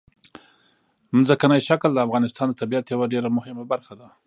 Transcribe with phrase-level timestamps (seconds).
[1.27, 4.07] ځمکنی شکل د افغانستان د طبیعت یوه ډېره مهمه برخه ده.